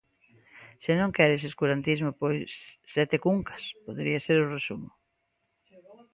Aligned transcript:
Se 0.83 0.93
non 0.99 1.15
queres 1.17 1.41
escurantismo 1.49 2.11
pois 2.21 2.49
sete 2.95 3.17
cuncas, 3.25 3.63
podería 3.85 4.19
ser 4.27 4.37
o 4.43 4.51
resumo. 4.55 4.89